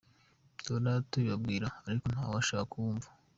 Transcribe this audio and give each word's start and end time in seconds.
Duhora 0.63 0.93
tubibabwira 1.09 1.67
ariko 1.89 2.05
nta 2.13 2.23
wushaka 2.31 2.63
kutwumva. 2.71 3.07